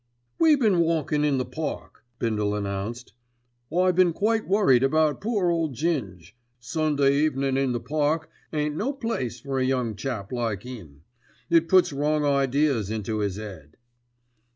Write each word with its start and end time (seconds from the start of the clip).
"We 0.39 0.55
been 0.55 0.79
walkin' 0.79 1.23
in 1.23 1.37
the 1.37 1.45
Park," 1.45 2.03
Bindle 2.17 2.55
announced. 2.55 3.13
"I 3.71 3.91
been 3.91 4.13
quite 4.13 4.47
worried 4.47 4.81
about 4.81 5.21
poor 5.21 5.51
old 5.51 5.75
Ging. 5.75 6.23
Sunday 6.59 7.17
evenin' 7.19 7.55
in 7.55 7.71
the 7.71 7.79
Park 7.79 8.27
ain't 8.51 8.75
no 8.75 8.93
place 8.93 9.39
for 9.41 9.59
a 9.59 9.63
young 9.63 9.95
chap 9.95 10.31
like 10.31 10.65
'im. 10.65 11.03
It 11.51 11.69
puts 11.69 11.93
wrong 11.93 12.25
ideas 12.25 12.89
into 12.89 13.21
'is 13.21 13.37
'ead." 13.37 13.77